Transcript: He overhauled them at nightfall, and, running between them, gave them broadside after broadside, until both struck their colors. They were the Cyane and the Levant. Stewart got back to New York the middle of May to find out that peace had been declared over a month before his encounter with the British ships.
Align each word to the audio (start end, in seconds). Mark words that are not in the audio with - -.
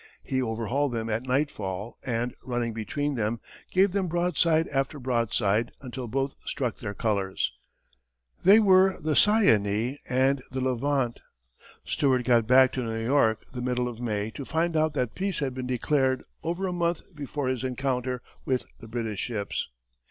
He 0.23 0.41
overhauled 0.41 0.93
them 0.93 1.11
at 1.11 1.27
nightfall, 1.27 1.99
and, 2.01 2.33
running 2.43 2.73
between 2.73 3.13
them, 3.13 3.39
gave 3.69 3.91
them 3.91 4.07
broadside 4.07 4.67
after 4.69 4.97
broadside, 4.97 5.73
until 5.79 6.07
both 6.07 6.37
struck 6.43 6.77
their 6.77 6.95
colors. 6.95 7.53
They 8.43 8.59
were 8.59 8.99
the 8.99 9.15
Cyane 9.15 9.97
and 10.09 10.41
the 10.49 10.59
Levant. 10.59 11.21
Stewart 11.83 12.23
got 12.25 12.47
back 12.47 12.71
to 12.71 12.81
New 12.83 13.05
York 13.05 13.45
the 13.53 13.61
middle 13.61 13.87
of 13.87 14.01
May 14.01 14.31
to 14.31 14.43
find 14.43 14.75
out 14.75 14.95
that 14.95 15.13
peace 15.13 15.37
had 15.37 15.53
been 15.53 15.67
declared 15.67 16.23
over 16.41 16.65
a 16.65 16.73
month 16.73 17.03
before 17.13 17.47
his 17.47 17.63
encounter 17.63 18.23
with 18.43 18.65
the 18.79 18.87
British 18.87 19.19
ships. 19.19 19.69